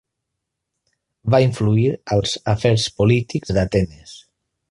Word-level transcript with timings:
Va 1.33 1.41
influir 1.47 1.85
als 2.17 2.33
afers 2.55 2.87
polítics 3.01 3.57
d'Atenes. 3.59 4.17